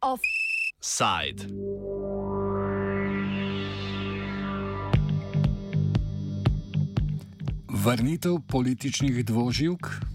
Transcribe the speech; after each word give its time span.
Offside. 0.00 1.46
Vrnitev 7.68 8.38
političnih 8.46 9.24
dvoživk. 9.24 10.09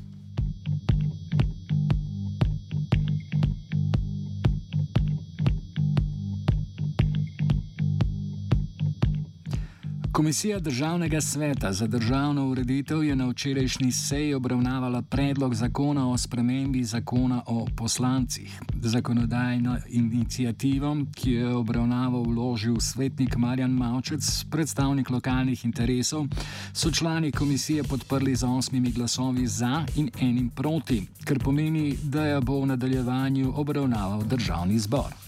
Komisija 10.25 10.59
Državnega 10.59 11.21
sveta 11.21 11.73
za 11.73 11.87
državno 11.87 12.47
ureditev 12.47 13.03
je 13.03 13.15
na 13.15 13.27
včerajšnji 13.29 13.91
seji 13.91 14.33
obravnavala 14.33 15.01
predlog 15.01 15.55
zakona 15.55 16.09
o 16.11 16.17
spremembi 16.17 16.83
zakona 16.83 17.43
o 17.47 17.67
poslancih. 17.77 18.59
Zakonodajno 18.81 19.77
inicijativo, 19.89 20.97
ki 21.15 21.31
jo 21.31 21.49
je 21.49 21.55
obravnavo 21.55 22.23
vložil 22.23 22.79
svetnik 22.79 23.35
Marjan 23.35 23.71
Maučec, 23.71 24.45
predstavnik 24.51 25.09
lokalnih 25.09 25.65
interesov, 25.65 26.25
so 26.73 26.91
člani 26.91 27.31
komisije 27.31 27.83
podprli 27.83 28.35
z 28.35 28.43
osmimi 28.45 28.91
glasovi 28.91 29.47
za 29.47 29.85
in 29.95 30.09
enim 30.21 30.49
proti, 30.49 31.07
kar 31.23 31.39
pomeni, 31.39 31.97
da 32.03 32.27
jo 32.27 32.41
bo 32.41 32.59
v 32.61 32.65
nadaljevanju 32.65 33.53
obravnaval 33.55 34.23
državni 34.23 34.79
zbor. 34.79 35.24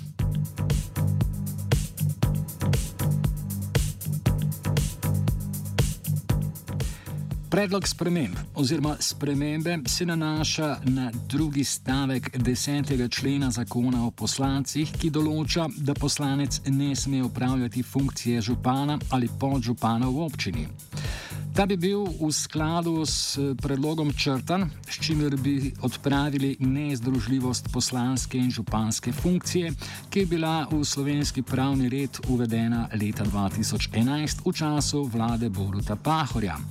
Predlog 7.57 7.87
sprememb 7.87 8.35
oziroma 8.55 8.95
spremembe 8.99 9.79
se 9.87 10.05
nanaša 10.05 10.77
na 10.83 11.11
drugi 11.29 11.63
stavek 11.63 12.37
desetega 12.37 13.07
člena 13.07 13.49
zakona 13.51 14.03
o 14.05 14.11
poslancih, 14.11 14.91
ki 15.01 15.09
določa, 15.09 15.65
da 15.77 15.95
poslanec 15.97 16.59
ne 16.67 16.91
sme 16.95 17.23
upravljati 17.25 17.81
funkcije 17.83 18.43
župana 18.45 18.99
ali 19.09 19.29
podžupana 19.39 20.05
v 20.05 20.21
občini. 20.27 20.67
Ta 21.57 21.65
bi 21.65 21.79
bil 21.81 22.03
v 22.05 22.29
skladu 22.29 23.01
s 23.01 23.39
predlogom 23.57 24.13
črtan, 24.13 24.69
s 24.85 24.99
čimer 25.01 25.33
bi 25.41 25.73
odpravili 25.81 26.59
nezdružljivost 26.59 27.71
poslanske 27.73 28.37
in 28.37 28.51
županske 28.53 29.11
funkcije, 29.11 29.73
ki 30.13 30.19
je 30.19 30.29
bila 30.29 30.67
v 30.69 30.83
slovenski 30.85 31.41
pravni 31.41 31.89
red 31.89 32.21
uvedena 32.29 32.85
leta 32.93 33.25
2011 33.25 34.45
v 34.45 34.53
času 34.53 35.03
vlade 35.09 35.49
Boruta 35.49 35.97
Pahorja. 35.97 36.61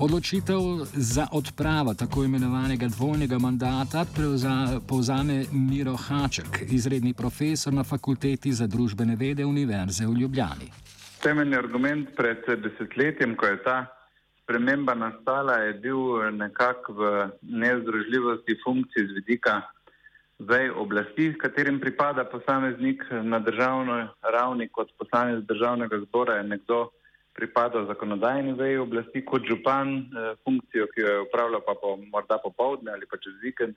Odločitev 0.00 0.58
za 0.92 1.26
odpravo 1.32 1.94
tako 1.94 2.24
imenovanega 2.24 2.86
dvojnega 2.88 3.38
mandata 3.38 4.04
povzame 4.88 5.44
Miro 5.52 5.96
Haček, 5.96 6.66
izredni 6.70 7.14
profesor 7.14 7.72
na 7.72 7.84
Fakulteti 7.84 8.52
za 8.52 8.66
družbene 8.66 9.16
vede 9.16 9.44
Univerze 9.44 10.06
v 10.06 10.14
Ljubljani. 10.20 10.66
Temeljni 11.22 11.56
argument 11.56 12.08
pred 12.16 12.42
desetletjem, 12.62 13.36
ko 13.36 13.46
je 13.46 13.62
ta 13.62 13.86
sprememba 14.42 14.94
nastala, 14.94 15.52
je 15.52 15.72
bil 15.74 16.30
nekako 16.32 16.92
v 16.92 17.28
nezdružljivosti 17.42 18.58
funkcij 18.64 19.06
z 19.06 19.14
vidika 19.14 19.62
vej 20.38 20.70
oblasti, 20.70 21.34
katerim 21.38 21.80
pripada 21.80 22.24
posameznik 22.24 23.04
na 23.22 23.38
državno 23.38 24.08
ravni 24.22 24.68
kot 24.68 24.90
poslanec 24.98 25.46
državnega 25.46 26.02
zbora, 26.08 26.34
je 26.34 26.42
nekdo, 26.42 26.90
pripadal 27.34 27.86
zakonodajni 27.86 28.52
veji 28.52 28.78
oblasti 28.78 29.24
kot 29.24 29.42
župan, 29.48 29.98
eh, 29.98 30.34
funkcijo, 30.44 30.86
ki 30.94 31.00
jo 31.00 31.08
je 31.08 31.20
upravljal 31.20 31.60
pa 31.66 31.74
po, 31.80 31.96
morda 31.96 32.38
popovdne 32.38 32.92
ali 32.92 33.06
pa 33.10 33.16
čez 33.16 33.34
vikend, 33.42 33.74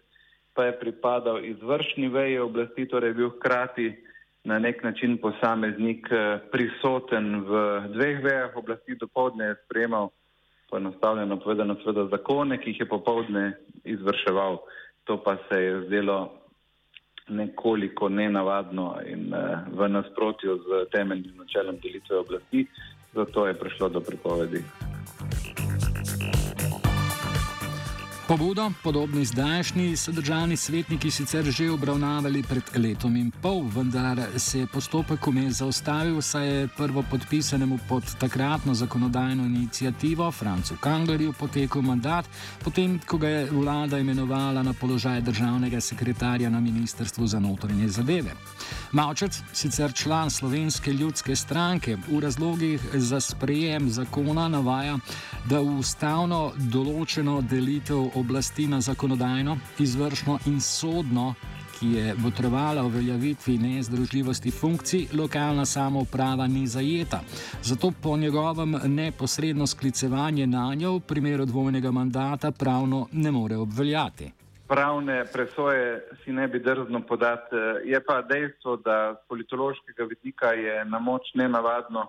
pa 0.53 0.65
je 0.65 0.79
pripadal 0.79 1.45
izvršni 1.45 2.07
veji 2.07 2.39
oblasti, 2.39 2.87
torej 2.87 3.09
je 3.09 3.13
bil 3.13 3.29
hkrati 3.29 3.87
na 4.43 4.59
nek 4.59 4.83
način 4.83 5.17
posameznik 5.17 6.07
eh, 6.11 6.39
prisoten 6.51 7.43
v 7.43 7.81
dveh 7.93 8.23
vejah 8.23 8.55
oblasti, 8.55 8.95
dopovdne 8.95 9.45
je 9.45 9.59
sprejemal, 9.65 10.09
poenostavljeno 10.69 11.39
povedano, 11.39 11.75
seveda 11.83 12.07
zakone, 12.11 12.57
ki 12.61 12.69
jih 12.69 12.79
je 12.79 12.85
popovdne 12.85 13.45
izvrševal. 13.83 14.57
To 15.03 15.23
pa 15.23 15.37
se 15.49 15.61
je 15.63 15.81
zdelo 15.85 16.33
nekoliko 17.27 18.09
nenavadno 18.09 18.99
in 19.05 19.33
uh, 19.33 19.63
v 19.79 19.87
nasprotju 19.89 20.57
z 20.57 20.89
temeljnim 20.91 21.37
načelom 21.37 21.79
delitve 21.83 22.17
oblasti, 22.17 22.65
zato 23.13 23.47
je 23.47 23.53
prišlo 23.53 23.89
do 23.89 24.01
prepovedi. 24.01 24.63
Pobudo, 28.27 28.71
podobni 28.83 29.25
zdajšnji, 29.25 29.97
so 29.97 30.11
državni 30.11 30.57
svetniki 30.57 31.11
sicer 31.11 31.45
že 31.47 31.69
obravnavali 31.71 32.43
pred 32.43 32.63
letom 32.75 33.15
in 33.15 33.31
pol, 33.31 33.61
vendar 33.71 34.19
se 34.35 34.59
je 34.59 34.67
postopek 34.67 35.27
vmes 35.27 35.61
zaustavil, 35.61 36.21
saj 36.21 36.47
je 36.47 36.67
prvo 36.67 37.03
podpisanemu 37.11 37.79
pod 37.87 38.03
takratno 38.19 38.73
zakonodajno 38.73 39.45
inicijativo 39.45 40.31
Francu 40.31 40.75
Kanglerju 40.79 41.33
potekel 41.39 41.81
mandat, 41.81 42.25
potem 42.63 42.99
ko 42.99 43.17
ga 43.17 43.29
je 43.29 43.45
vlada 43.51 43.99
imenovala 43.99 44.63
na 44.63 44.73
položaj 44.73 45.21
državnega 45.21 45.81
sekretarja 45.81 46.49
na 46.49 46.59
Ministrstvu 46.59 47.27
za 47.27 47.39
notranje 47.39 47.87
zadeve. 47.87 48.35
Mavčec, 48.91 49.39
sicer 49.53 49.93
član 49.93 50.29
slovenske 50.29 50.93
ljudske 50.93 51.35
stranke, 51.35 51.97
v 52.07 52.19
razlogih 52.19 52.81
za 52.93 53.19
sprejem 53.19 53.89
zakona 53.89 54.47
navaja, 54.47 54.99
da 55.45 55.59
v 55.59 55.79
ustavno 55.79 56.51
določeno 56.57 57.41
delitev 57.41 58.16
oblasti 58.19 58.67
na 58.67 58.81
zakonodajno, 58.81 59.57
izvršno 59.79 60.39
in 60.45 60.61
sodno, 60.61 61.33
ki 61.79 61.91
je 61.91 62.15
potrebovala 62.23 62.83
uveljavitvi 62.83 63.57
nezdružljivosti 63.57 64.51
funkcij, 64.51 65.07
lokalna 65.13 65.65
samouprava 65.65 66.47
ni 66.47 66.67
zajeta. 66.67 67.19
Zato 67.63 67.91
po 68.03 68.17
njegovem 68.17 68.75
neposredno 68.85 69.67
sklicevanje 69.67 70.47
na 70.47 70.73
njo 70.75 70.97
v 70.97 70.99
primeru 70.99 71.45
dvojnega 71.45 71.91
mandata 71.91 72.51
pravno 72.51 73.07
ne 73.11 73.31
more 73.31 73.55
obveljati. 73.55 74.31
Pravne 74.67 75.25
presoje 75.33 76.03
si 76.23 76.31
ne 76.31 76.47
bi 76.47 76.59
drzno 76.59 77.01
podati. 77.01 77.55
Je 77.85 78.03
pa 78.03 78.21
dejstvo, 78.21 78.75
da 78.77 79.13
z 79.13 79.27
politološkega 79.27 80.03
vidika 80.03 80.47
je 80.47 80.85
na 80.85 80.99
moč 80.99 81.21
nenavadno, 81.33 82.07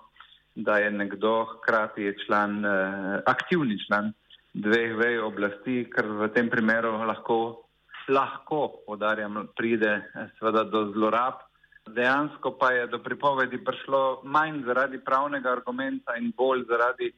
da 0.54 0.78
je 0.78 0.90
nekdo 0.90 1.44
hkrati 1.44 2.14
član, 2.26 2.64
eh, 2.64 3.22
aktivni 3.26 3.78
član 3.86 4.12
dveh 4.58 4.96
vej 4.98 5.22
oblasti, 5.22 5.86
ker 5.86 6.06
v 6.06 6.28
tem 6.34 6.50
primeru 6.50 6.90
lahko, 7.06 7.68
lahko 8.10 8.82
podarjam, 8.86 9.46
pride 9.54 10.02
seveda 10.38 10.64
do 10.64 10.90
zlorab. 10.92 11.46
Dejansko 11.88 12.58
pa 12.58 12.72
je 12.74 12.86
do 12.92 12.98
pripovedi 13.00 13.62
prišlo 13.64 14.20
manj 14.24 14.64
zaradi 14.66 14.98
pravnega 15.00 15.52
argumenta 15.52 16.18
in 16.20 16.32
bolj 16.36 16.66
zaradi 16.68 17.12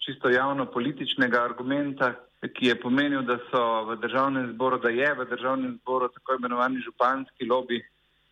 čisto 0.00 0.28
javno 0.28 0.66
političnega 0.66 1.40
argumenta, 1.44 2.12
ki 2.40 2.66
je 2.72 2.74
pomenil, 2.80 3.22
da 3.22 3.36
so 3.50 3.62
v 3.88 3.96
državnem 4.00 4.52
zboru, 4.54 4.80
da 4.80 4.88
je 4.88 5.08
v 5.14 5.24
državnem 5.28 5.78
zboru 5.80 6.08
tako 6.08 6.38
imenovani 6.40 6.80
županski 6.84 7.48
lobby 7.48 7.80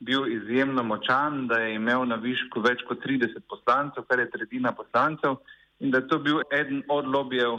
bil 0.01 0.27
izjemno 0.33 0.83
močan, 0.83 1.47
da 1.47 1.59
je 1.61 1.75
imel 1.75 2.07
na 2.09 2.17
višku 2.17 2.61
več 2.61 2.85
kot 2.89 3.05
30 3.05 3.45
poslancev, 3.51 4.07
kar 4.09 4.19
je 4.19 4.31
tretjina 4.31 4.73
poslancev 4.73 5.41
in 5.81 5.91
da 5.91 5.99
je 5.99 6.09
to 6.09 6.19
bil 6.19 6.41
eden 6.53 6.83
od 6.89 7.07
lobijev, 7.07 7.59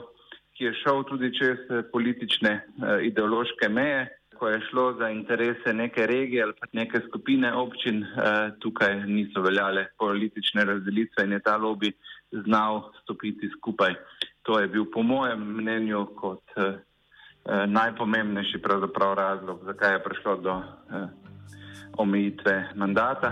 ki 0.60 0.66
je 0.66 0.74
šel 0.84 1.04
tudi 1.08 1.32
čez 1.32 1.60
eh, 1.72 1.84
politične 1.92 2.52
uh, 2.60 3.00
ideološke 3.08 3.70
meje, 3.72 4.10
ko 4.36 4.50
je 4.52 4.60
šlo 4.70 4.94
za 5.00 5.10
interese 5.10 5.74
neke 5.74 6.08
regije 6.08 6.44
ali 6.44 6.54
pa 6.60 6.68
neke 6.74 7.00
skupine 7.08 7.54
občin, 7.56 8.04
uh, 8.04 8.52
tukaj 8.60 9.00
niso 9.08 9.42
veljale 9.42 9.86
politične 9.98 10.66
razdelitve 10.66 11.24
in 11.24 11.32
je 11.32 11.40
ta 11.40 11.56
lobby 11.58 11.94
znal 12.32 12.92
stopiti 13.04 13.50
skupaj. 13.58 13.96
To 14.44 14.60
je 14.60 14.68
bil 14.68 14.86
po 14.94 15.04
mojem 15.04 15.48
mnenju 15.62 16.06
kot 16.16 16.44
najpomembnejši 17.68 18.62
pravzaprav 18.62 19.14
razlog, 19.14 19.64
zakaj 19.66 19.94
je 19.94 20.04
prišlo 20.04 20.36
do 20.36 20.62
omejitve 21.98 22.70
mandata. 22.76 23.32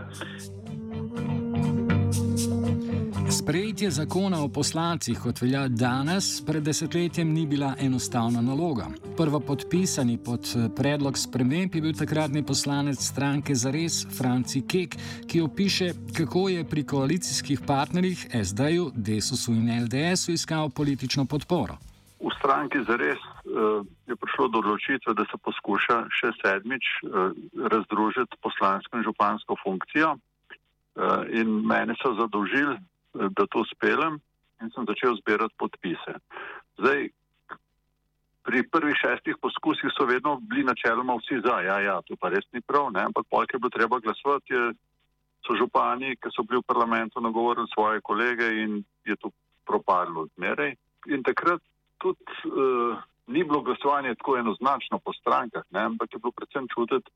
Sprejetje 3.47 3.89
zakona 3.91 4.41
o 4.43 4.47
poslancih, 4.51 5.19
kot 5.23 5.39
velja 5.39 5.61
danes, 5.71 6.25
pred 6.45 6.65
desetletjem 6.67 7.29
ni 7.31 7.45
bila 7.47 7.69
enostavna 7.79 8.41
naloga. 8.43 8.89
Prvo 9.17 9.39
podpisani 9.39 10.17
pod 10.25 10.49
eh, 10.51 10.65
predlog 10.75 11.17
sprememb 11.17 11.75
je 11.75 11.81
bil 11.81 11.93
takratni 11.95 12.43
poslanec 12.43 12.99
stranke 12.99 13.55
Zares, 13.55 14.01
Franci 14.17 14.65
Kek, 14.67 14.97
ki 15.31 15.41
opiše, 15.41 15.87
kako 16.17 16.49
je 16.49 16.65
pri 16.71 16.83
koalicijskih 16.83 17.61
partnerjih 17.67 18.25
SD-ju, 18.49 18.89
Desusu 18.95 19.55
in 19.55 19.71
LDS-u 19.85 20.35
iskal 20.35 20.67
politično 20.69 21.25
podporo. 21.25 21.79
V 22.19 22.35
stranki 22.39 22.83
Zares 22.83 23.23
uh, 23.23 23.79
je 24.11 24.15
prišlo 24.15 24.49
do 24.51 24.59
odločitve, 24.59 25.13
da 25.13 25.23
se 25.31 25.39
poskuša 25.47 26.01
še 26.19 26.33
sedmič 26.41 26.83
uh, 26.83 27.31
razdružiti 27.71 28.43
poslansko 28.43 28.99
in 28.99 29.07
župansko 29.07 29.55
funkcijo. 29.63 30.17
In 31.29 31.59
mene 31.69 31.93
so 32.01 32.09
zadolžili, 32.17 32.73
da 33.17 33.45
to 33.51 33.65
spelem. 33.73 34.21
in 34.61 34.69
sem 34.73 34.85
začel 34.89 35.15
zbirati 35.21 35.53
podpise. 35.57 36.17
Zdaj, 36.81 37.09
pri 38.47 38.63
prvih 38.71 38.95
šestih 38.95 39.37
poskusih 39.41 39.91
so 39.93 40.07
vedno 40.07 40.37
bili 40.41 40.63
načeloma 40.63 41.17
vsi 41.19 41.41
za, 41.45 41.59
ja, 41.61 41.79
ja, 41.83 41.95
to 42.01 42.15
pa 42.15 42.31
res 42.33 42.47
ni 42.55 42.61
prav, 42.61 42.89
ne? 42.95 43.03
ampak 43.09 43.27
polk 43.29 43.53
je 43.53 43.59
bilo 43.59 43.69
treba 43.73 43.99
glasovati, 43.99 44.53
je, 44.53 44.71
so 45.45 45.55
župani, 45.59 46.15
ki 46.15 46.31
so 46.33 46.45
bili 46.47 46.61
v 46.61 46.69
parlamentu, 46.71 47.21
nagovorili 47.21 47.67
svoje 47.73 48.01
kolege 48.01 48.47
in 48.63 48.81
je 49.05 49.15
to 49.19 49.31
propadlo 49.67 50.27
zmeraj. 50.35 50.73
In 51.11 51.23
takrat 51.23 51.61
tudi 51.99 52.23
uh, 52.47 52.97
ni 53.27 53.43
bilo 53.43 53.61
glasovanje 53.61 54.15
tako 54.15 54.37
enoznačno 54.39 54.99
po 55.03 55.13
strankah, 55.13 55.67
ne? 55.71 55.85
ampak 55.91 56.13
je 56.13 56.19
bilo 56.23 56.31
predvsem 56.31 56.67
čutiti, 56.71 57.11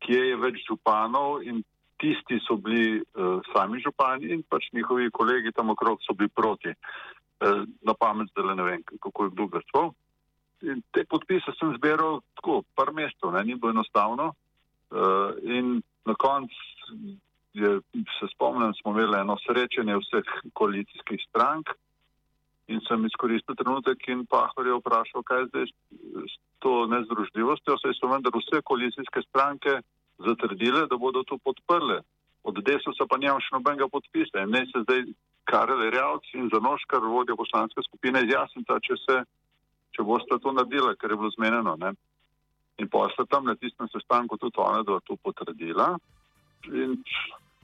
kje 0.00 0.22
je 0.28 0.36
več 0.36 0.62
županov 0.68 1.42
in 1.44 1.64
tisti 2.00 2.40
so 2.46 2.56
bili 2.56 3.00
uh, 3.00 3.40
sami 3.52 3.80
župani 3.84 4.32
in 4.34 4.42
pač 4.42 4.70
njihovi 4.72 5.10
kolegi 5.10 5.52
tam 5.52 5.70
okrog 5.70 6.00
so 6.06 6.16
bili 6.16 6.28
proti. 6.28 6.72
Uh, 7.40 7.64
na 7.86 7.94
pamet 7.94 8.28
zdaj 8.32 8.54
ne 8.56 8.62
vem, 8.62 8.82
kako 9.00 9.24
je 9.24 9.30
kdo 9.34 9.46
glasoval. 9.46 9.92
In 10.62 10.82
te 10.92 11.04
podpise 11.08 11.52
sem 11.56 11.72
zbiral 11.76 12.20
tako, 12.36 12.62
par 12.76 12.92
mesecev, 12.92 13.32
ni 13.44 13.54
bilo 13.54 13.72
enostavno. 13.72 14.32
Uh, 14.90 15.36
in 15.42 15.80
na 16.04 16.14
koncu 16.14 16.56
se 18.18 18.26
spomnim, 18.34 18.74
smo 18.74 18.92
imeli 18.92 19.20
eno 19.20 19.36
srečanje 19.46 19.96
vseh 19.96 20.28
koalicijskih 20.52 21.20
strank 21.28 21.70
in 22.70 22.80
sem 22.86 23.06
izkoristil 23.06 23.56
trenutek 23.58 24.08
in 24.08 24.26
Pahor 24.30 24.66
je 24.66 24.76
vprašal, 24.78 25.24
kaj 25.26 25.40
je 25.40 25.46
zdaj 25.46 25.66
s 26.30 26.34
to 26.62 26.86
nezdružljivostjo. 26.86 27.78
Saj 27.82 27.96
so 27.98 28.10
vendar 28.12 28.32
vse 28.36 28.62
koalicijske 28.64 29.22
stranke 29.28 29.80
zatrdile, 30.26 30.86
da 30.90 30.96
bodo 30.96 31.22
to 31.24 31.38
podprle. 31.38 32.00
Od 32.42 32.56
desusa 32.64 33.04
pa 33.08 33.18
nimam 33.20 33.40
še 33.44 33.56
nobenega 33.56 33.88
podpisa 33.92 34.44
in 34.44 34.54
ne 34.54 34.64
se 34.70 34.84
zdaj 34.84 35.04
Karel 35.50 35.90
Rjavc 35.92 36.30
in 36.38 36.48
Zanoškar 36.52 37.04
vodja 37.04 37.36
poslanske 37.36 37.84
skupine 37.84 38.22
izjasnita, 38.24 38.78
če 38.86 38.96
se 39.04 39.18
če 39.96 40.06
boste 40.06 40.38
to 40.40 40.54
naredili, 40.54 40.94
ker 40.96 41.12
je 41.12 41.18
bilo 41.20 41.32
zmenjeno. 41.34 41.76
Ne? 41.80 41.92
In 42.80 42.88
posla 42.88 43.26
tam 43.28 43.50
na 43.50 43.56
tistem 43.60 43.90
sestanku 43.92 44.38
tudi 44.40 44.62
ona, 44.62 44.82
da 44.86 44.96
je 45.00 45.06
to 45.10 45.18
potrdila. 45.20 45.92
In 46.72 46.96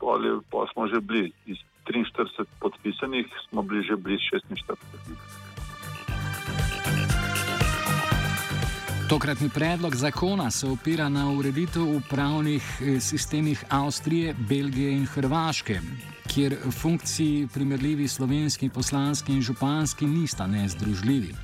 pa 0.00 0.67
smo 0.73 0.88
že 0.93 1.00
bili 1.00 1.32
iz 1.47 1.62
43 1.88 2.44
podpisanih, 2.61 3.26
smo 3.49 3.62
bili 3.62 3.87
že 3.87 3.97
blizu 3.97 4.43
46. 4.43 5.45
Tokratni 9.08 9.50
predlog 9.55 9.94
zakona 9.94 10.50
se 10.50 10.67
opira 10.67 11.08
na 11.08 11.31
ureditev 11.31 11.82
v 11.82 12.00
pravnih 12.11 12.62
eh, 12.81 13.00
sistemih 13.00 13.64
Avstrije, 13.70 14.35
Belgije 14.49 14.93
in 14.93 15.06
Hrvaške, 15.06 15.79
kjer 16.35 16.56
funkciji 16.82 17.49
primerljivi 17.55 18.08
slovenski, 18.08 18.70
poslanski 18.75 19.32
in 19.32 19.43
županski 19.43 20.06
nista 20.06 20.47
nezdružljivi. 20.47 21.35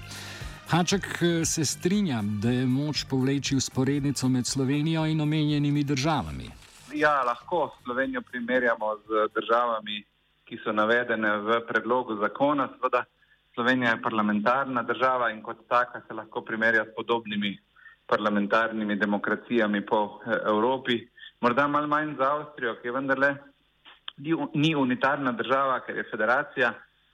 Haček 0.69 1.07
eh, 1.23 1.45
se 1.45 1.65
strinja, 1.65 2.23
da 2.23 2.51
je 2.51 2.67
moč 2.67 3.05
povleči 3.11 3.57
usporednico 3.57 4.29
med 4.29 4.47
Slovenijo 4.47 5.07
in 5.07 5.21
omenjenimi 5.21 5.85
državami. 5.85 6.51
Ja, 6.95 7.23
lahko 7.23 7.71
Slovenijo 7.85 8.23
primerjamo 8.23 8.97
z 9.07 9.29
državami, 9.35 10.05
ki 10.45 10.59
so 10.65 10.73
navedene 10.73 11.37
v 11.39 11.61
predlogu 11.69 12.17
zakona. 12.17 12.69
Sveda, 12.81 13.05
Slovenija 13.55 13.91
je 13.91 14.03
parlamentarna 14.03 14.83
država 14.83 15.31
in 15.31 15.43
kot 15.43 15.69
taka 15.69 16.01
se 16.09 16.15
lahko 16.15 16.41
primerja 16.41 16.85
s 16.85 16.95
podobnimi 16.97 17.59
parlamentarnimi 18.07 18.97
demokracijami 18.97 19.87
po 19.87 20.21
eh, 20.27 20.37
Evropi. 20.47 21.01
Morda 21.41 21.67
malo 21.69 21.87
manj 21.87 22.15
za 22.17 22.33
Avstrijo, 22.35 22.77
ki 22.81 22.89
je 22.89 22.93
vendarle 22.93 23.35
ni 24.55 24.75
unitarna 24.77 25.33
država, 25.33 25.81
ker 25.87 25.97
je 25.97 26.09
federacija, 26.11 26.73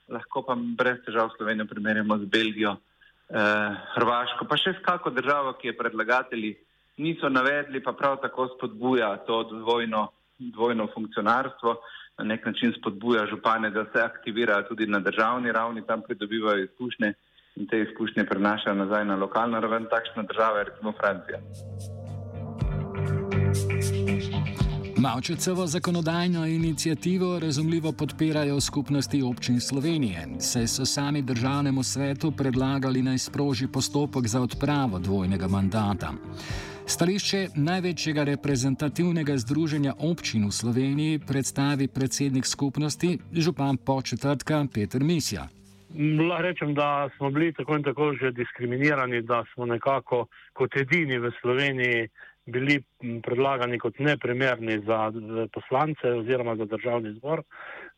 lahko 0.09 0.43
pa 0.45 0.55
brez 0.55 0.99
težav 1.05 1.29
Slovenijo 1.37 1.65
primerjamo 1.65 2.17
z 2.17 2.25
Belgijo 2.25 2.75
eh, 2.75 3.75
Hrvaško, 3.95 4.45
pa 4.45 4.57
še 4.57 4.75
s 4.77 4.83
kako 4.85 5.09
državo, 5.09 5.53
ki 5.61 5.71
je 5.71 5.77
predlagatelji 5.77 6.55
niso 6.99 7.29
navedli, 7.29 7.83
pa 7.83 7.93
prav 7.93 8.19
tako 8.21 8.49
spodbuja 8.55 9.15
to 9.27 9.43
dvojno, 9.51 10.09
dvojno 10.39 10.87
funkcionarstvo, 10.93 11.75
na 12.19 12.25
nek 12.25 12.45
način 12.45 12.73
spodbuja 12.79 13.25
župane, 13.25 13.69
da 13.69 13.85
se 13.93 14.01
aktivirajo 14.01 14.63
tudi 14.63 14.87
na 14.87 14.99
državni 14.99 15.51
ravni, 15.51 15.87
tam 15.87 16.01
pridobivajo 16.01 16.63
izkušnje 16.63 17.13
in 17.55 17.67
te 17.67 17.81
izkušnje 17.81 18.25
prenašajo 18.25 18.75
nazaj 18.75 19.05
na 19.05 19.15
lokalno 19.15 19.59
raven, 19.59 19.85
takšna 19.91 20.23
država 20.23 20.57
je 20.59 20.63
recimo 20.63 20.93
Francija. 20.99 21.39
Mavčecevo 24.97 25.67
zakonodajno 25.67 26.45
inicijativo 26.45 27.39
razumljivo 27.39 27.91
podpirajo 27.91 28.55
v 28.55 28.61
skupnosti 28.61 29.21
občin 29.21 29.59
Slovenije, 29.59 30.27
saj 30.39 30.67
so 30.67 30.85
sami 30.85 31.21
državnemu 31.21 31.83
svetu 31.83 32.31
predlagali 32.31 33.01
naj 33.01 33.17
sproži 33.17 33.67
postopek 33.67 34.27
za 34.27 34.41
odpravo 34.41 34.99
dvojnega 34.99 35.47
mandata. 35.47 36.11
Stališče 36.89 37.39
največjega 37.55 38.23
reprezentativnega 38.23 39.35
združenja 39.37 39.91
občin 40.09 40.47
v 40.49 40.51
Sloveniji 40.51 41.19
predstavi 41.21 41.85
predsednik 41.87 42.49
skupnosti, 42.49 43.11
župan 43.29 43.77
početrtka 43.77 44.63
Petr 44.73 45.05
Misja. 45.05 45.45
Lahko 45.93 46.41
rečem, 46.41 46.73
da 46.73 47.09
smo 47.17 47.29
bili 47.29 47.53
tako 47.53 47.77
in 47.77 47.83
tako 47.83 48.13
že 48.17 48.31
diskriminirani, 48.31 49.21
da 49.21 49.43
smo 49.53 49.65
nekako 49.69 50.25
kot 50.53 50.75
edini 50.81 51.19
v 51.19 51.31
Sloveniji 51.41 52.09
bili 52.45 52.81
predlagani 53.21 53.77
kot 53.79 53.99
neprimerni 53.99 54.81
za 54.85 55.11
poslance 55.53 56.09
oziroma 56.09 56.55
za 56.55 56.65
državni 56.65 57.13
zbor. 57.21 57.43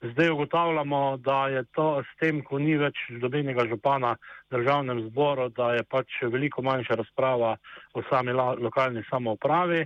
Zdaj 0.01 0.29
ugotavljamo, 0.29 1.17
da 1.17 1.47
je 1.47 1.63
to 1.63 2.03
s 2.03 2.19
tem, 2.19 2.41
ko 2.43 2.59
ni 2.59 2.73
več 2.77 2.97
dobenega 3.21 3.67
župana 3.69 4.15
v 4.49 4.57
državnem 4.57 5.03
zboru, 5.09 5.49
da 5.49 5.75
je 5.75 5.83
pač 5.83 6.23
veliko 6.25 6.61
manjša 6.65 6.97
razprava 7.03 7.51
o 7.93 8.01
sami 8.09 8.33
lokalni 8.33 9.03
samoupravi 9.09 9.85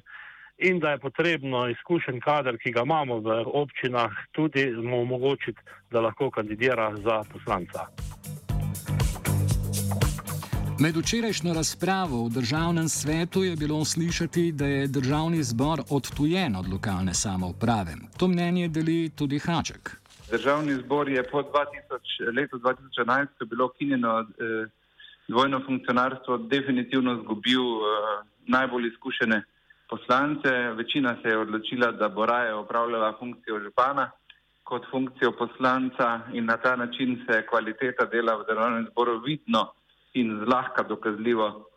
in 0.58 0.80
da 0.80 0.92
je 0.92 1.02
potrebno 1.04 1.68
izkušen 1.68 2.22
kader, 2.24 2.58
ki 2.58 2.72
ga 2.72 2.86
imamo 2.88 3.20
v 3.20 3.42
občinah, 3.46 4.12
tudi 4.32 4.70
mu 4.72 5.02
omogočiti, 5.02 5.60
da 5.92 6.02
lahko 6.02 6.32
kandidira 6.32 6.94
za 7.04 7.24
poslanca. 7.34 7.90
Med 10.80 10.96
včerajšnjo 10.98 11.54
razpravo 11.54 12.24
v 12.26 12.30
državnem 12.40 12.90
svetu 12.90 13.44
je 13.44 13.56
bilo 13.56 13.86
slišati, 13.86 14.52
da 14.52 14.66
je 14.68 14.88
državni 14.88 15.44
zbor 15.44 15.84
odtujen 15.90 16.56
od 16.56 16.68
lokalne 16.72 17.14
samouprave. 17.14 17.96
To 18.18 18.28
mnenje 18.28 18.68
deli 18.68 19.10
tudi 19.10 19.40
Haček. 19.40 20.05
Državni 20.32 20.74
zbor 20.74 21.10
je 21.10 21.24
po 21.24 21.44
2000, 21.44 22.36
letu 22.38 22.58
2011, 22.58 23.26
ko 23.26 23.44
je 23.44 23.46
bilo 23.46 23.70
kinjeno 23.70 24.20
eh, 24.20 24.68
dvojno 25.28 25.62
funkcionarstvo, 25.66 26.38
definitivno 26.38 27.16
zgubil 27.16 27.62
eh, 27.62 28.24
najbolj 28.48 28.88
izkušene 28.88 29.44
poslance. 29.90 30.50
Večina 30.78 31.16
se 31.22 31.30
je 31.30 31.38
odločila, 31.38 31.92
da 31.92 32.10
bo 32.10 32.26
raje 32.26 32.56
upravljala 32.56 33.16
funkcijo 33.20 33.60
župana 33.60 34.12
kot 34.64 34.86
funkcijo 34.92 35.32
poslanca 35.32 36.20
in 36.34 36.46
na 36.46 36.58
ta 36.58 36.76
način 36.76 37.26
se 37.30 37.46
kvaliteta 37.46 38.06
dela 38.06 38.36
v 38.36 38.46
državnem 38.50 38.88
zboru 38.92 39.20
vidno 39.20 39.72
in 40.14 40.42
zlahka 40.46 40.84
dokazljivo 40.84 41.70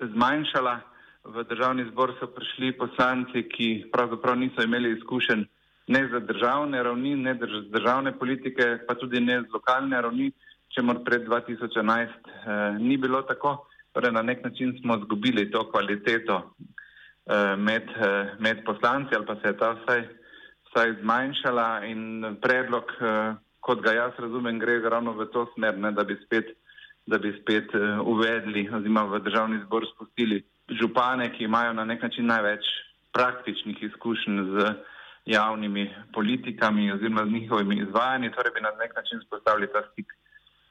zmanjšala. 0.00 0.80
V 1.24 1.44
državni 1.44 1.86
zbor 1.90 2.12
so 2.20 2.26
prišli 2.26 2.72
poslanci, 2.78 3.48
ki 3.48 3.86
pravzaprav 3.92 4.36
niso 4.36 4.62
imeli 4.62 4.92
izkušenj 4.92 5.44
ne 5.86 6.08
za 6.12 6.20
državne 6.20 6.82
ravni, 6.82 7.16
ne 7.16 7.34
za 7.34 7.60
državne 7.78 8.12
politike, 8.18 8.78
pa 8.88 8.94
tudi 8.94 9.20
ne 9.20 9.40
z 9.42 9.52
lokalne 9.52 10.00
ravni, 10.00 10.32
če 10.74 10.82
mor 10.82 11.02
pred 11.04 11.26
2011 11.28 12.08
eh, 12.08 12.78
ni 12.78 12.96
bilo 12.96 13.22
tako. 13.22 13.66
Torej, 13.94 14.10
na 14.12 14.22
nek 14.22 14.42
način 14.44 14.72
smo 14.80 14.96
zgubili 15.04 15.50
to 15.50 15.62
kvaliteto 15.70 16.40
eh, 16.40 17.56
med, 17.56 17.90
eh, 17.96 18.34
med 18.38 18.64
poslanci 18.64 19.14
ali 19.14 19.26
pa 19.26 19.36
se 19.36 19.48
je 19.48 19.58
ta 19.58 19.70
vsaj, 19.78 20.02
vsaj 20.70 20.96
zmanjšala 21.00 21.68
in 21.86 22.36
predlog, 22.42 22.90
eh, 23.00 23.34
kot 23.60 23.80
ga 23.84 23.92
jaz 23.92 24.18
razumem, 24.18 24.58
gre 24.58 24.80
ravno 24.80 25.12
v 25.12 25.30
to 25.32 25.46
smer, 25.54 25.78
ne, 25.78 25.92
da 25.92 26.04
bi 26.04 26.18
spet 26.24 26.56
da 27.06 27.18
bi 27.18 27.32
spet 27.42 27.74
uh, 27.74 28.00
uvedli 28.06 28.68
oziroma 28.72 29.04
v 29.04 29.20
državni 29.20 29.60
zbor 29.66 29.84
spustili 29.94 30.42
župane, 30.80 31.32
ki 31.32 31.44
imajo 31.44 31.72
na 31.72 31.84
nek 31.84 32.02
način 32.02 32.26
največ 32.26 32.64
praktičnih 33.12 33.82
izkušenj 33.82 34.38
z 34.52 34.72
javnimi 35.26 35.94
politikami 36.12 36.92
oziroma 36.92 37.24
z 37.24 37.30
njihovimi 37.30 37.76
izvajanji, 37.78 38.32
torej 38.32 38.52
bi 38.54 38.60
na 38.60 38.70
nek 38.70 38.96
način 38.96 39.20
spostavili 39.26 39.66
ta 39.72 39.82
stik 39.92 40.06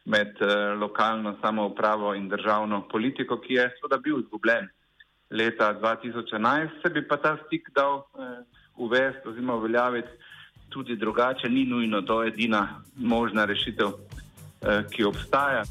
med 0.05 0.27
uh, 0.41 0.79
lokalno 0.81 1.35
samoupravo 1.41 2.13
in 2.15 2.29
državno 2.29 2.87
politiko, 2.87 3.39
ki 3.39 3.53
je 3.53 3.69
seveda 3.75 3.97
bil 4.03 4.19
izgubljen 4.19 4.67
leta 5.31 5.73
2011, 5.81 6.69
se 6.81 6.89
bi 6.89 7.07
pa 7.07 7.17
ta 7.17 7.37
stik 7.45 7.69
dal 7.75 7.95
uh, 7.95 8.03
uvesti 8.75 9.27
oziroma 9.29 9.55
uveljaviti 9.55 10.09
tudi 10.69 10.95
drugače, 10.95 11.49
ni 11.49 11.65
nujno 11.65 12.01
to 12.01 12.23
edina 12.23 12.81
možna 12.95 13.45
rešitev, 13.45 13.87
uh, 13.87 14.85
ki 14.91 15.03
obstaja. 15.03 15.63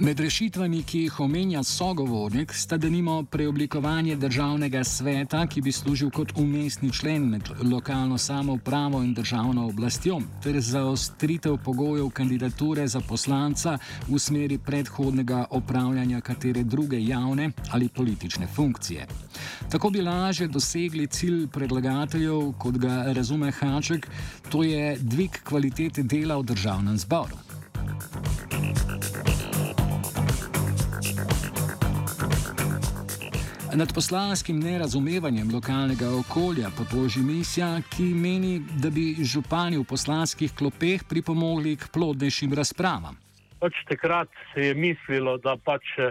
Med 0.00 0.20
rešitvami, 0.20 0.78
ki 0.82 0.98
jih 0.98 1.16
omenja 1.20 1.60
sogovornik, 1.62 2.54
sta 2.56 2.78
denimo 2.80 3.18
preoblikovanje 3.22 4.14
državnega 4.16 4.80
sveta, 4.84 5.42
ki 5.46 5.60
bi 5.60 5.72
služil 5.72 6.08
kot 6.10 6.32
umestni 6.40 6.88
člen 6.92 7.26
med 7.28 7.50
lokalno 7.72 8.18
samoupravo 8.18 9.02
in 9.04 9.12
državno 9.14 9.66
oblastjo, 9.68 10.22
ter 10.42 10.60
zaostritev 10.60 11.58
pogojev 11.64 12.08
kandidature 12.16 12.88
za 12.88 13.00
poslanca 13.00 13.76
v 14.08 14.18
smeri 14.18 14.58
predhodnega 14.58 15.44
opravljanja 15.50 16.20
katere 16.20 16.62
druge 16.62 17.04
javne 17.04 17.50
ali 17.70 17.88
politične 17.88 18.46
funkcije. 18.46 19.06
Tako 19.70 19.90
bi 19.90 20.00
lažje 20.00 20.48
dosegli 20.48 21.06
cilj 21.06 21.46
predlagateljev, 21.52 22.52
kot 22.58 22.78
ga 22.78 23.12
razume 23.12 23.52
Haček, 23.52 24.08
to 24.48 24.62
je 24.62 24.96
dvig 25.00 25.42
kvalitete 25.44 26.02
dela 26.02 26.40
v 26.40 26.42
državnem 26.54 26.98
zboru. 26.98 27.49
Nad 33.74 33.92
poslanskim 33.94 34.58
nerazumevanjem 34.60 35.50
lokalnega 35.54 36.08
okolja 36.20 36.70
pa 36.78 36.84
toži 36.90 37.20
misija, 37.22 37.68
ki 37.92 38.02
meni, 38.02 38.58
da 38.82 38.90
bi 38.90 39.14
župani 39.22 39.78
v 39.78 39.84
poslanskih 39.86 40.50
klopeh 40.58 41.04
pripomogli 41.08 41.76
k 41.76 41.86
plodnejšim 41.94 42.54
razpravam. 42.58 43.14
Pač 43.62 43.78
takrat 43.86 44.28
se 44.54 44.66
je 44.66 44.74
mislilo, 44.74 45.36
da 45.38 45.54
pač 45.54 45.86
eh, 46.02 46.10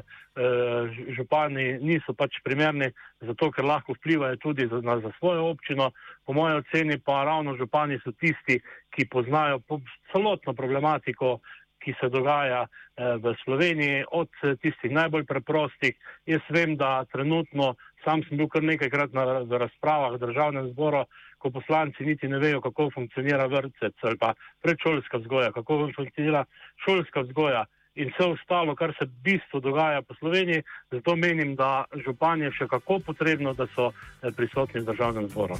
župani 1.17 1.65
niso 1.83 2.15
pač 2.15 2.39
primerni, 2.45 2.93
zato 3.27 3.51
ker 3.51 3.67
lahko 3.67 3.97
vplivajo 3.97 4.39
tudi 4.39 4.69
za, 4.71 4.79
na, 4.79 5.01
za 5.03 5.11
svojo 5.19 5.51
občino. 5.51 5.91
Po 6.25 6.33
mojem 6.33 6.63
oceni 6.63 6.99
pa 6.99 7.25
ravno 7.27 7.57
župani 7.59 7.99
so 8.05 8.15
tisti, 8.15 8.61
ki 8.95 9.09
poznajo 9.11 9.59
po, 9.59 9.81
celotno 10.13 10.53
problematiko 10.53 11.39
ki 11.79 11.95
se 11.99 12.09
dogaja 12.09 12.65
eh, 12.65 13.15
v 13.23 13.33
Sloveniji, 13.43 14.03
od 14.11 14.29
eh, 14.43 14.55
tistih 14.61 14.91
najbolj 14.91 15.25
preprostih. 15.25 15.95
Jaz 16.25 16.43
vem, 16.49 16.75
da 16.77 17.05
trenutno, 17.11 17.75
sam 18.03 18.23
sem 18.27 18.37
bil 18.37 18.49
kar 18.51 18.63
nekajkrat 18.63 19.15
na 19.15 19.25
razpravah 19.63 20.15
v 20.15 20.23
državnem 20.27 20.71
zboru, 20.73 21.05
ko 21.39 21.51
poslanci 21.55 22.05
niti 22.05 22.27
ne 22.27 22.39
vejo, 22.39 22.61
kako 22.61 22.89
funkcionira 22.95 23.47
vrtec 23.47 23.95
ali 24.03 24.17
pa 24.19 24.33
predšolska 24.61 25.23
vzgoja, 25.23 25.51
kako 25.55 25.87
funkcionira 25.95 26.45
šolska 26.85 27.23
vzgoja 27.27 27.65
in 27.95 28.11
vse 28.11 28.27
ostalo, 28.35 28.75
kar 28.75 28.93
se 28.99 29.05
v 29.05 29.23
bistvu 29.23 29.59
dogaja 29.59 30.01
po 30.01 30.15
Sloveniji. 30.19 30.63
Zato 30.91 31.15
menim, 31.15 31.55
da 31.55 31.85
županje 32.05 32.51
še 32.55 32.67
kako 32.67 32.99
potrebno, 32.99 33.53
da 33.53 33.67
so 33.75 33.91
eh, 33.91 34.31
prisotni 34.35 34.83
v 34.83 34.91
državnem 34.91 35.27
zboru. 35.31 35.59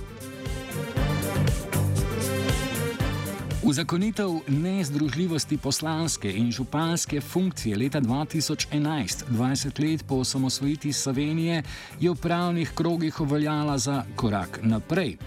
Uzakonitev 3.70 4.30
nezdružljivosti 4.48 5.58
poslanske 5.64 6.32
in 6.32 6.52
županske 6.52 7.22
funkcije 7.22 7.78
leta 7.78 8.02
2011, 8.02 9.26
20 9.30 9.84
let 9.84 10.06
po 10.10 10.16
osamosvojitvi 10.16 10.94
Slovenije, 10.94 11.64
je 12.00 12.10
v 12.10 12.16
pravnih 12.22 12.72
krogih 12.76 13.22
uveljala 13.22 13.78
za 13.78 14.04
korak 14.16 14.60
naprej. 14.64 15.18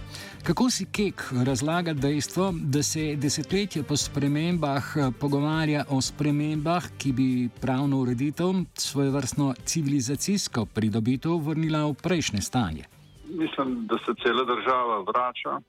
Kako 0.43 0.71
si 0.71 0.87
Kek 0.93 1.23
razlaga 1.47 1.93
dejstvo, 1.93 2.53
da 2.63 2.83
se 2.83 3.17
desetletje 3.17 3.83
po 3.83 3.97
spremembah 3.97 4.85
pogovarja 5.21 5.85
o 5.89 6.01
spremembah, 6.01 6.85
ki 6.99 7.13
bi 7.13 7.49
pravno 7.61 8.01
ureditev, 8.01 8.47
svoje 8.75 9.11
vrstno 9.11 9.55
civilizacijsko 9.65 10.67
pridobitev, 10.75 11.39
vrnila 11.49 11.87
v 11.87 11.95
prejšnje 11.95 12.41
stanje? 12.41 12.85
Mislim, 13.29 13.87
da 13.87 13.99
se 13.99 14.13
cela 14.23 14.45
država 14.45 15.03
vrača 15.03 15.61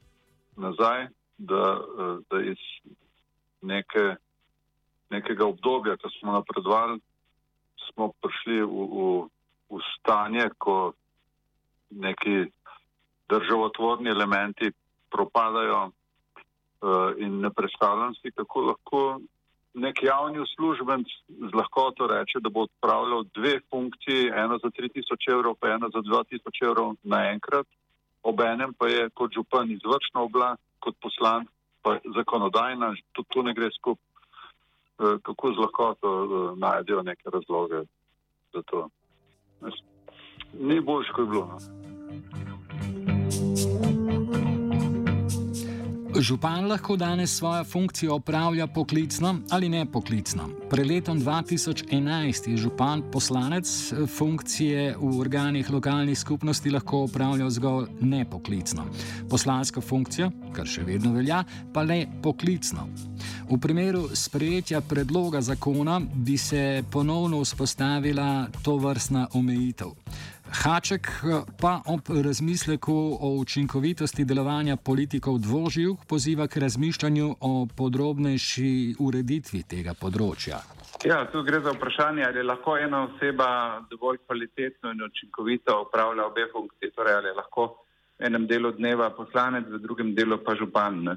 nazaj 0.58 1.08
da, 1.44 1.64
eh, 2.00 2.18
da 2.30 2.42
iz 2.42 2.62
neke, 3.62 4.16
nekega 5.10 5.46
obdobja, 5.46 5.98
ko 5.98 6.10
smo 6.20 6.32
napredovali, 6.32 7.00
smo 7.92 8.12
prišli 8.22 8.62
v, 8.62 8.88
v, 8.96 9.08
v 9.70 9.82
stanje, 9.98 10.50
ko 10.58 10.94
neki 11.90 12.48
državotvorni 13.30 14.10
elementi 14.10 14.72
propadajo 15.12 15.82
uh, 15.86 17.14
in 17.18 17.40
ne 17.40 17.50
predstavljam 17.54 18.16
si, 18.16 18.32
kako 18.32 18.62
lahko 18.62 19.02
nek 19.74 20.04
javni 20.04 20.40
uslužbenc 20.40 21.08
z 21.28 21.54
lahkoto 21.54 22.08
reče, 22.08 22.40
da 22.40 22.50
bo 22.50 22.66
odpravljal 22.68 23.24
dve 23.34 23.60
funkciji, 23.70 24.32
eno 24.36 24.58
za 24.64 24.70
3000 24.70 25.32
evrov, 25.34 25.56
pa 25.60 25.68
eno 25.68 25.90
za 25.94 26.02
2000 26.02 26.66
evrov 26.66 26.94
naenkrat, 27.04 27.68
obenem 28.24 28.74
pa 28.74 28.88
je 28.88 29.10
kot 29.10 29.34
župan 29.34 29.72
izvršna 29.72 30.22
oblast 30.22 30.62
kot 30.80 30.96
poslan, 31.02 31.46
pa 31.82 31.98
zakonodajna, 32.16 32.94
tudi 33.12 33.28
tu 33.32 33.44
ne 33.44 33.54
gre 33.54 33.70
skupaj, 33.78 34.10
eh, 35.00 35.18
kako 35.24 35.54
z 35.54 35.64
lahkoto 35.64 36.10
eh, 36.24 36.60
najdejo 36.60 37.04
neke 37.04 37.30
razloge 37.34 37.86
za 38.54 38.62
to. 38.62 38.88
Ni 40.60 40.82
boljš, 40.82 41.10
kot 41.16 41.26
je 41.26 41.32
bilo. 41.32 41.46
No. 41.46 41.93
Župan 46.20 46.68
lahko 46.68 46.96
danes 46.96 47.38
svojo 47.38 47.64
funkcijo 47.64 48.16
opravlja 48.16 48.68
poklicno 48.68 49.36
ali 49.50 49.70
ne 49.70 49.86
poklicno. 49.92 50.50
Pred 50.70 50.88
letom 50.88 51.20
2011 51.20 52.50
je 52.50 52.58
župan 52.58 53.02
poslanec 53.12 53.94
funkcije 54.18 54.96
v 55.00 55.20
organih 55.20 55.72
lokalnih 55.72 56.20
skupnosti 56.20 56.70
lahko 56.70 57.04
opravljal 57.04 57.50
zgolj 57.50 57.88
ne 58.02 58.26
poklicno. 58.30 58.86
Poslansko 59.30 59.82
funkcijo, 59.82 60.30
kar 60.54 60.70
še 60.70 60.84
vedno 60.84 61.14
velja, 61.14 61.44
pa 61.74 61.82
le 61.82 62.06
poklicno. 62.22 62.88
V 63.50 63.58
primeru 63.58 64.08
sprejetja 64.14 64.82
predloga 64.82 65.42
zakona 65.42 66.00
bi 66.00 66.38
se 66.38 66.84
ponovno 66.92 67.42
vzpostavila 67.42 68.48
to 68.62 68.78
vrstna 68.78 69.28
omejitev. 69.34 69.98
Haček 70.54 71.08
pa 71.62 71.82
ob 71.86 72.02
razmisleku 72.26 73.18
o 73.22 73.30
učinkovitosti 73.42 74.26
delovanja 74.26 74.76
politikov 74.78 75.38
dvoživk 75.40 76.06
poziva 76.10 76.48
k 76.48 76.58
razmišljanju 76.58 77.36
o 77.42 77.68
podrobnejši 77.78 78.96
ureditvi 79.00 79.64
tega 79.64 79.96
področja. 80.02 80.62
Ja, 81.06 81.24
tu 81.32 81.42
gre 81.44 81.60
za 81.60 81.74
vprašanje, 81.74 82.24
ali 82.28 82.44
lahko 82.46 82.78
ena 82.78 83.02
oseba 83.08 83.48
dovolj 83.90 84.22
kvalitetno 84.28 84.92
in 84.94 85.02
učinkovito 85.02 85.80
upravlja 85.88 86.26
obe 86.26 86.46
funkcije. 86.52 86.92
Torej, 86.96 87.16
ali 87.22 87.34
lahko 87.36 87.66
v 88.20 88.30
enem 88.30 88.46
delu 88.48 88.72
dneva 88.78 89.10
poslanec, 89.10 89.66
v 89.74 89.82
drugem 89.82 90.14
delu 90.16 90.38
pa 90.46 90.54
župan. 90.56 91.02
Ne? 91.08 91.16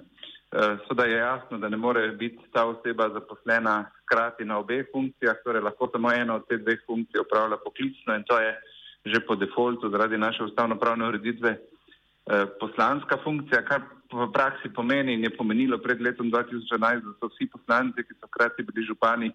Eh, 0.56 0.78
Sada 0.88 1.04
je 1.04 1.18
jasno, 1.18 1.58
da 1.58 1.68
ne 1.68 1.76
more 1.76 2.08
biti 2.08 2.40
ta 2.52 2.64
oseba 2.66 3.10
zaposlena 3.12 3.84
hkrati 4.02 4.44
na 4.44 4.58
obeh 4.58 4.86
funkcijah, 4.92 5.36
torej 5.44 5.62
lahko 5.62 5.90
samo 5.92 6.12
eno 6.12 6.40
od 6.40 6.48
teh 6.48 6.64
dveh 6.64 6.80
funkcij 6.86 7.20
upravlja 7.20 7.60
poklicno 7.64 8.16
in 8.16 8.24
to 8.24 8.40
je 8.40 8.56
že 9.06 9.20
po 9.22 9.36
defaultu 9.38 9.90
zaradi 9.90 10.18
naše 10.18 10.44
ustavno-pravne 10.44 11.08
ureditve 11.08 11.50
eh, 11.50 12.46
poslanska 12.60 13.18
funkcija, 13.24 13.62
kar 13.62 13.82
v 14.12 14.30
praksi 14.32 14.68
pomeni 14.74 15.14
in 15.14 15.24
je 15.24 15.30
pomenilo 15.36 15.78
pred 15.78 16.00
letom 16.00 16.30
2011, 16.30 17.02
da 17.02 17.12
so 17.20 17.30
vsi 17.30 17.46
poslanci, 17.46 18.02
ki 18.02 18.14
so 18.18 18.26
hkrati 18.26 18.66
bili 18.66 18.86
župani, 18.86 19.30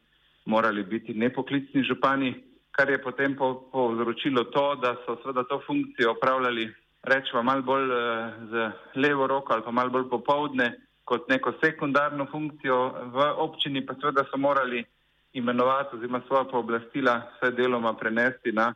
morali 0.45 0.83
biti 0.83 1.13
nepoklicni 1.13 1.83
župani, 1.83 2.35
kar 2.71 2.89
je 2.89 3.01
potem 3.01 3.35
povzročilo 3.35 4.43
to, 4.51 4.75
da 4.75 4.95
so 5.05 5.17
seveda 5.23 5.43
to 5.43 5.61
funkcijo 5.67 6.11
opravljali, 6.11 6.71
rečemo, 7.03 7.43
malo 7.43 7.61
bolj 7.61 7.87
eh, 7.91 8.31
z 8.51 8.71
levo 8.95 9.27
roko 9.27 9.53
ali 9.53 9.63
pa 9.63 9.71
malo 9.71 9.89
bolj 9.89 10.09
popovdne 10.09 10.71
kot 11.03 11.27
neko 11.29 11.53
sekundarno 11.63 12.27
funkcijo 12.31 13.11
v 13.11 13.31
občini, 13.37 13.85
pa 13.85 13.95
seveda 13.95 14.23
so 14.31 14.37
morali 14.37 14.83
imenovati 15.33 15.95
oziroma 15.95 16.21
svoja 16.27 16.43
pooblastila 16.43 17.21
vse 17.35 17.51
deloma 17.51 17.93
prenesti 17.93 18.51
na 18.51 18.73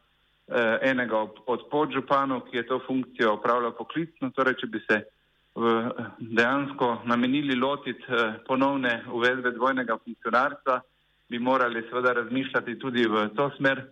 enega 0.81 1.23
od 1.49 1.63
podžupanov, 1.71 2.43
ki 2.49 2.57
je 2.57 2.67
to 2.69 2.79
funkcijo 2.85 3.31
opravljal 3.33 3.71
poklicno. 3.73 4.29
Torej, 4.29 4.59
če 4.61 4.67
bi 4.69 4.81
se 4.85 4.99
v, 5.55 5.91
dejansko 6.19 7.01
namenili 7.05 7.55
lotiti 7.55 8.03
eh, 8.09 8.33
ponovne 8.47 9.03
uvedbe 9.11 9.51
dvojnega 9.51 9.97
funkcionarstva, 10.03 10.81
bi 11.29 11.39
morali 11.39 11.81
seveda 11.89 12.13
razmišljati 12.13 12.79
tudi 12.79 13.07
v 13.07 13.29
to 13.35 13.49
smer, 13.57 13.85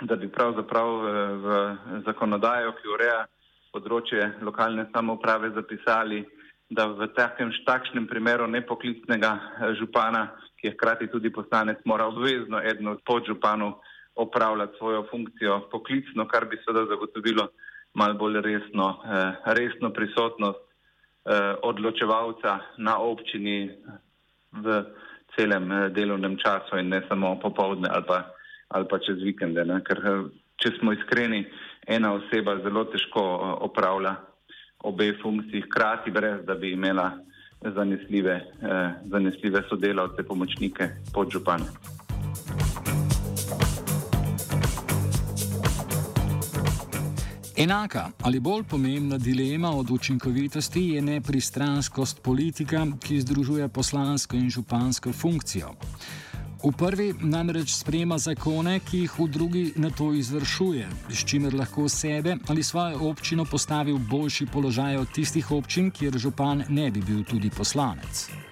da 0.00 0.16
bi 0.16 0.28
pravzaprav 0.28 0.88
v, 0.94 1.06
eh, 1.06 2.00
zakonodajo, 2.06 2.72
ki 2.78 2.88
ureja 2.94 3.26
področje 3.72 4.32
lokalne 4.40 4.86
samouprave, 4.94 5.50
zapisali, 5.50 6.24
da 6.70 6.86
v 6.86 7.08
takem, 7.16 7.50
takšnem 7.66 8.06
primeru 8.06 8.46
nepoklicnega 8.46 9.32
eh, 9.34 9.74
župana, 9.74 10.30
ki 10.58 10.70
je 10.70 10.74
hkrati 10.74 11.10
tudi 11.10 11.30
poslanec, 11.30 11.82
mora 11.84 12.06
obvezno 12.06 12.62
eden 12.62 12.88
od 12.94 13.02
podžupanov 13.02 13.80
opravljati 14.18 14.76
svojo 14.78 15.06
funkcijo 15.10 15.60
poklicno, 15.70 16.26
kar 16.28 16.44
bi 16.50 16.58
seveda 16.64 16.86
zagotovilo 16.86 17.48
malo 17.94 18.14
bolj 18.14 18.40
resno, 18.40 19.02
eh, 19.04 19.32
resno 19.44 19.90
prisotnost 19.90 20.58
eh, 20.58 21.54
odločevalca 21.62 22.58
na 22.78 22.98
občini 22.98 23.70
v 24.52 24.82
celem 25.36 25.72
eh, 25.72 25.88
delovnem 25.88 26.36
času 26.36 26.78
in 26.78 26.88
ne 26.88 27.02
samo 27.08 27.38
popovdne 27.40 27.88
ali 27.92 28.04
pa, 28.06 28.18
ali 28.68 28.88
pa 28.90 28.98
čez 28.98 29.22
vikende. 29.22 29.64
Ne? 29.64 29.80
Ker 29.84 30.02
če 30.56 30.74
smo 30.78 30.92
iskreni, 30.92 31.44
ena 31.86 32.12
oseba 32.14 32.58
zelo 32.62 32.84
težko 32.84 33.22
opravlja 33.70 34.16
obe 34.84 35.12
funkciji 35.22 35.62
hkrati, 35.66 36.10
brez 36.10 36.44
da 36.46 36.54
bi 36.54 36.72
imela 36.72 37.10
zanesljive, 37.74 38.40
zanesljive 39.10 39.62
sodelavce, 39.70 40.22
pomočnike, 40.22 40.90
podžupane. 41.14 41.66
Enaka 47.58 48.10
ali 48.22 48.40
bolj 48.40 48.62
pomembna 48.64 49.18
dilema 49.18 49.70
od 49.70 49.90
učinkovitosti 49.90 50.80
je 50.80 51.02
nepristranskost 51.02 52.22
politika, 52.22 52.86
ki 53.00 53.20
združuje 53.20 53.68
poslansko 53.68 54.36
in 54.36 54.50
župansko 54.50 55.12
funkcijo. 55.12 55.74
V 56.64 56.72
prvi 56.78 57.14
namreč 57.20 57.74
sprejema 57.74 58.18
zakone, 58.18 58.78
ki 58.80 58.98
jih 58.98 59.18
v 59.18 59.28
drugi 59.28 59.72
na 59.76 59.90
to 59.90 60.12
izvršuje, 60.12 60.86
s 61.10 61.24
čimer 61.24 61.54
lahko 61.54 61.88
sebe 61.88 62.36
ali 62.46 62.62
svojo 62.62 63.10
občino 63.10 63.44
postavi 63.44 63.92
v 63.92 64.06
boljši 64.10 64.46
položaj 64.46 64.96
od 64.96 65.12
tistih 65.14 65.50
občin, 65.50 65.90
kjer 65.90 66.18
župan 66.18 66.64
ne 66.68 66.90
bi 66.90 67.02
bil 67.02 67.24
tudi 67.24 67.50
poslanec. 67.50 68.47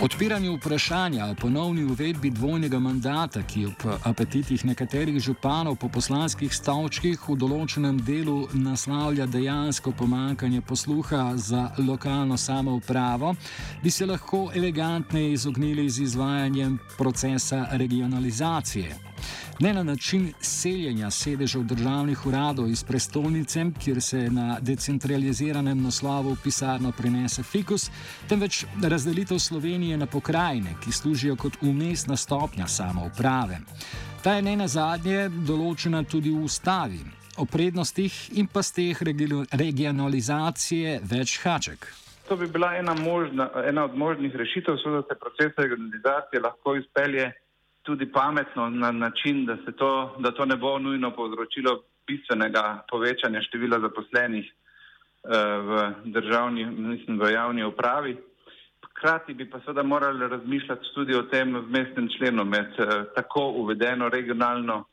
Odpiranje 0.00 0.50
vprašanja 0.50 1.26
o 1.26 1.34
ponovni 1.34 1.84
uvedbi 1.84 2.30
dvojnega 2.30 2.78
mandata, 2.78 3.42
ki 3.42 3.64
ob 3.66 3.82
apetitih 4.04 4.64
nekaterih 4.64 5.18
županov 5.18 5.74
po 5.76 5.88
poslanskih 5.88 6.54
stavčkih 6.54 7.24
v 7.28 7.34
določenem 7.34 7.98
delu 8.06 8.36
naslavlja 8.54 9.26
dejansko 9.26 9.90
pomankanje 9.98 10.62
posluha 10.62 11.32
za 11.36 11.64
lokalno 11.82 12.38
samoupravo, 12.38 13.34
bi 13.82 13.90
se 13.90 14.06
lahko 14.06 14.52
elegantneje 14.54 15.32
izognili 15.32 15.90
z 15.90 16.06
izvajanjem 16.06 16.78
procesa 16.98 17.66
regionalizacije. 17.72 19.07
Ne 19.60 19.74
na 19.74 19.82
način 19.82 20.32
seljenja 20.40 21.10
sedežev 21.10 21.62
državnih 21.62 22.26
uradov 22.26 22.70
iz 22.70 22.84
prestolnice, 22.84 23.64
kjer 23.84 24.02
se 24.02 24.30
na 24.30 24.58
decentraliziranem 24.60 25.82
naslovu 25.82 26.36
pisarno 26.44 26.92
prenese 26.92 27.42
fikus, 27.42 27.90
temveč 28.28 28.64
razdelitev 28.82 29.38
Slovenije 29.38 29.96
na 29.96 30.06
pokrajine, 30.06 30.74
ki 30.84 30.92
služijo 30.92 31.36
kot 31.36 31.52
umestna 31.62 32.16
stopnja 32.16 32.66
samouprave. 32.66 33.58
Ta 34.22 34.32
je 34.32 34.42
ne 34.42 34.56
na 34.56 34.66
zadnje 34.68 35.28
določena 35.28 36.02
tudi 36.04 36.30
v 36.30 36.44
ustavi. 36.44 37.00
O 37.38 37.44
prednostih 37.46 38.14
in 38.38 38.46
pa 38.50 38.62
z 38.66 38.74
teh 38.74 39.02
regionalizacije 39.52 41.00
več 41.02 41.38
haček. 41.42 41.86
To 42.28 42.36
bi 42.36 42.46
bila 42.46 42.74
ena, 42.76 42.94
možna, 42.94 43.50
ena 43.64 43.84
od 43.84 43.94
možnih 43.96 44.34
rešitev, 44.34 44.74
da 44.74 45.02
se 45.02 45.18
proces 45.20 45.52
regionalizacije 45.56 46.42
lahko 46.42 46.74
izpelje 46.76 47.30
tudi 47.88 48.06
pametno 48.12 48.70
na 48.70 48.90
način, 48.92 49.46
da, 49.46 49.56
to, 49.72 50.16
da 50.18 50.30
to 50.30 50.44
ne 50.44 50.56
bo 50.56 50.78
nujno 50.78 51.10
povzročilo 51.16 51.82
bistvenega 52.06 52.84
povečanja 52.90 53.40
števila 53.42 53.80
zaposlenih 53.80 54.44
eh, 54.44 55.56
v 55.68 55.78
državni, 56.04 56.66
mislim, 56.66 57.20
v 57.20 57.32
javni 57.32 57.64
upravi. 57.64 58.16
Hkrati 58.90 59.34
bi 59.34 59.48
pa 59.50 59.60
seveda 59.60 59.82
morali 59.82 60.28
razmišljati 60.28 60.92
tudi 60.94 61.16
o 61.16 61.22
tem 61.32 61.56
vmesnem 61.56 62.08
členu 62.18 62.44
med 62.44 62.76
eh, 62.78 63.04
tako 63.16 63.46
uvedeno 63.62 64.08
regionalno 64.08 64.84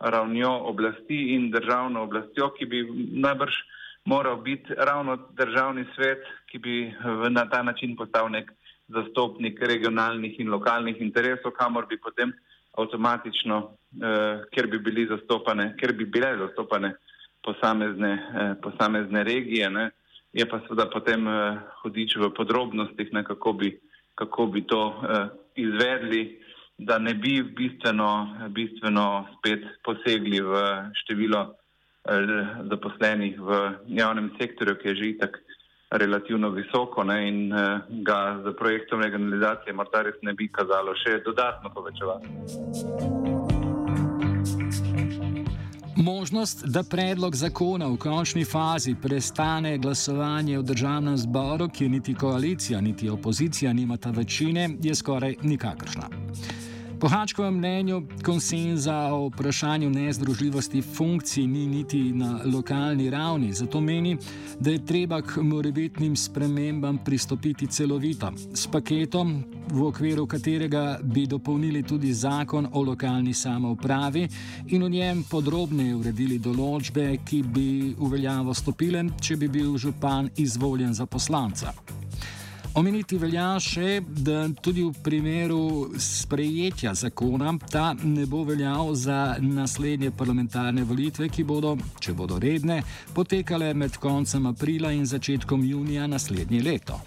ravnjo 0.00 0.50
oblasti 0.72 1.20
in 1.34 1.50
državno 1.50 2.02
oblastjo, 2.02 2.50
ki 2.58 2.66
bi 2.66 2.82
najbrž 3.26 3.62
moral 4.04 4.36
biti 4.42 4.74
ravno 4.74 5.18
državni 5.38 5.86
svet, 5.94 6.26
ki 6.50 6.58
bi 6.58 6.94
na 7.30 7.46
ta 7.48 7.62
način 7.62 7.96
postal 7.96 8.30
nek 8.30 8.50
zastopnik 8.94 9.60
regionalnih 9.62 10.40
in 10.40 10.50
lokalnih 10.50 11.00
interesov, 11.00 11.52
kamor 11.56 11.86
bi 11.86 11.98
potem 11.98 12.32
avtomatično, 12.78 13.56
eh, 14.02 14.42
ker 14.52 14.66
bi 14.66 14.78
bili 14.78 15.06
zastopane, 15.06 15.74
ker 15.76 15.92
bi 15.92 16.04
bile 16.04 16.36
zastopane 16.38 16.94
posamezne, 17.42 18.12
eh, 18.12 18.54
posamezne 18.62 19.24
regije, 19.24 19.70
ne, 19.70 19.90
je 20.32 20.46
pa 20.46 20.60
seveda 20.60 20.86
potem 20.90 21.26
eh, 21.28 21.58
hodič 21.82 22.16
v 22.16 22.30
podrobnostih, 22.34 23.12
ne, 23.12 23.24
kako, 23.24 23.52
bi, 23.52 23.74
kako 24.14 24.46
bi 24.46 24.62
to 24.62 24.82
eh, 25.02 25.26
izvedli, 25.56 26.38
da 26.80 26.98
ne 26.98 27.14
bi 27.14 27.42
bistveno, 27.42 28.48
bistveno 28.48 29.26
spet 29.36 29.66
posegli 29.84 30.40
v 30.40 30.52
število 31.02 31.40
eh, 31.44 32.46
zaposlenih 32.70 33.40
v 33.40 33.50
javnem 34.00 34.30
sektorju, 34.38 34.78
ki 34.80 34.88
je 34.88 34.96
že 34.96 35.06
itak 35.16 35.42
relativno 35.90 36.50
visoko 36.50 37.04
ne, 37.04 37.28
in 37.28 37.52
uh, 37.52 37.80
ga 37.88 38.40
z 38.44 38.56
projektom 38.58 39.02
regionalizacije 39.02 39.72
morda 39.74 40.02
res 40.02 40.14
ne 40.22 40.32
bi 40.32 40.48
kazalo 40.52 40.94
še 40.94 41.18
dodatno 41.24 41.70
povečevati. 41.74 42.28
Možnost, 46.00 46.64
da 46.64 46.82
predlog 46.82 47.36
zakona 47.36 47.86
v 47.86 47.96
končni 47.96 48.44
fazi 48.44 48.94
prestane 49.02 49.78
glasovanje 49.78 50.58
v 50.58 50.62
državnem 50.62 51.16
zboru, 51.16 51.68
kjer 51.68 51.90
niti 51.90 52.14
koalicija, 52.14 52.80
niti 52.80 53.08
opozicija 53.08 53.72
nimata 53.72 54.10
večine, 54.10 54.70
je 54.80 54.94
skoraj 54.94 55.34
nikakršna. 55.42 56.08
Po 57.00 57.08
Hačkovem 57.08 57.54
mnenju 57.54 58.02
konsenza 58.24 58.96
o 58.96 59.28
vprašanju 59.28 59.90
nezdružljivosti 59.90 60.82
funkcij 60.82 61.46
ni 61.46 61.66
niti 61.66 62.12
na 62.12 62.40
lokalni 62.54 63.10
ravni, 63.10 63.52
zato 63.52 63.80
meni, 63.80 64.16
da 64.60 64.70
je 64.70 64.86
treba 64.86 65.22
k 65.22 65.36
morebitnim 65.42 66.16
spremembam 66.16 66.98
pristopiti 67.04 67.66
celovito, 67.66 68.32
s 68.54 68.66
paketom, 68.66 69.44
v 69.72 69.86
okviru 69.86 70.26
katerega 70.26 70.98
bi 71.02 71.26
dopolnili 71.26 71.82
tudi 71.82 72.12
zakon 72.12 72.68
o 72.72 72.82
lokalni 72.82 73.34
samoupravi 73.34 74.28
in 74.66 74.84
v 74.84 74.90
njem 74.90 75.24
podrobneje 75.30 75.94
uredili 75.94 76.38
določbe, 76.38 77.16
ki 77.24 77.42
bi 77.42 77.94
v 77.98 78.10
veljavo 78.12 78.54
stopile, 78.54 79.06
če 79.20 79.36
bi 79.36 79.48
bil 79.48 79.78
župan 79.78 80.30
izvoljen 80.36 80.94
za 80.94 81.06
poslanca. 81.06 81.99
Omeniti 82.78 83.16
velja 83.18 83.56
še, 83.58 83.98
da 84.22 84.44
tudi 84.62 84.84
v 84.86 84.92
primeru 85.02 85.90
sprejetja 85.98 86.92
zakona 86.94 87.50
ta 87.66 87.96
ne 87.98 88.28
bo 88.30 88.44
veljal 88.46 88.94
za 88.94 89.34
naslednje 89.42 90.12
parlamentarne 90.14 90.84
volitve, 90.86 91.26
ki 91.28 91.42
bodo, 91.44 91.74
če 91.98 92.14
bodo 92.14 92.38
redne, 92.38 92.78
potekale 93.14 93.72
med 93.74 93.98
koncem 93.98 94.46
aprila 94.46 94.94
in 94.94 95.02
začetkom 95.02 95.66
junija 95.66 96.06
naslednje 96.06 96.62
leto. 96.62 97.00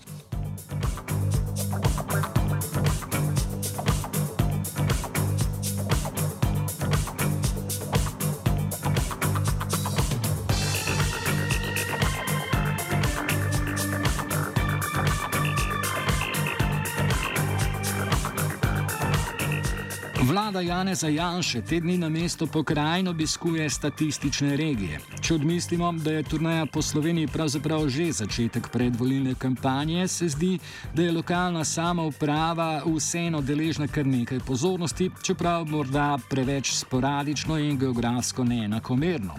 Vlada 20.33 20.61
Janeza 20.61 21.07
Janše 21.07 21.61
te 21.61 21.79
dni 21.79 21.97
na 21.97 22.09
mesto 22.09 22.47
pokrajin 22.47 23.07
obiskuje 23.07 23.69
statistične 23.69 24.55
regije. 24.57 24.99
Če 25.21 25.35
odmislimo, 25.35 25.91
da 25.91 26.11
je 26.11 26.23
turnaja 26.23 26.65
po 26.65 26.81
Sloveniji 26.81 27.27
pravzaprav 27.27 27.85
že 27.89 28.07
začetek 28.11 28.69
predvolilne 28.73 29.35
kampanje, 29.35 30.07
se 30.07 30.29
zdi, 30.33 30.57
da 30.93 31.03
je 31.03 31.11
lokalna 31.11 31.63
samouprava 31.63 32.81
vseeno 32.85 33.41
deležna 33.41 33.87
kar 33.87 34.07
nekaj 34.07 34.39
pozornosti, 34.39 35.11
čeprav 35.21 35.69
morda 35.69 36.17
preveč 36.29 36.73
sporadično 36.81 37.57
in 37.57 37.77
geografsko 37.77 38.43
neenakomerno. 38.43 39.37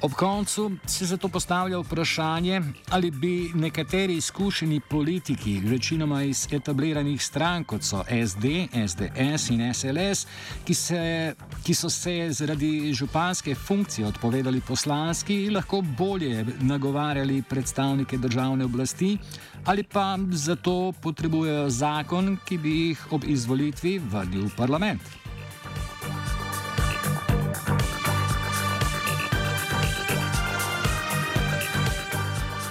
Ob 0.00 0.12
koncu 0.12 0.70
se 0.86 1.06
zato 1.06 1.28
postavlja 1.28 1.78
vprašanje, 1.78 2.62
ali 2.90 3.10
bi 3.10 3.50
nekateri 3.54 4.16
izkušeni 4.16 4.80
politiki, 4.80 5.60
večinoma 5.64 6.22
iz 6.22 6.48
etabliranih 6.52 7.22
strank, 7.22 7.66
kot 7.66 7.82
so 7.82 8.02
SD, 8.26 8.68
SDS 8.88 9.50
in 9.50 9.74
SLS, 9.74 10.26
ki, 10.64 10.74
se, 10.74 11.34
ki 11.64 11.74
so 11.74 11.90
se 11.90 12.28
zaradi 12.30 12.92
županske 12.92 13.54
funkcije 13.54 14.06
odpovedali 14.06 14.60
poslanski, 14.60 15.50
lahko 15.50 15.80
bolje 15.80 16.44
nagovarjali 16.60 17.42
predstavnike 17.42 18.18
državne 18.18 18.64
oblasti, 18.64 19.18
ali 19.64 19.82
pa 19.82 20.18
zato 20.30 20.92
potrebujejo 21.02 21.70
zakon, 21.70 22.36
ki 22.44 22.58
bi 22.58 22.80
jih 22.80 23.12
ob 23.12 23.24
izvolitvi 23.24 23.98
vrnil 23.98 24.44
v 24.46 24.56
parlament. 24.56 25.25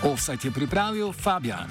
Offset 0.05 0.45
je 0.45 0.51
pripravil 0.53 1.09
Fabian. 1.11 1.65